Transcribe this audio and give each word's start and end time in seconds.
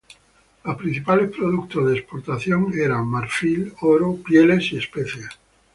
Los 0.63 0.77
principales 0.77 1.29
productos 1.29 1.87
de 1.87 1.99
exportación 1.99 2.73
eran 2.75 3.05
marfil, 3.07 3.71
oro, 3.81 4.17
pieles 4.25 4.71
y 4.71 4.77
especias. 4.77 5.37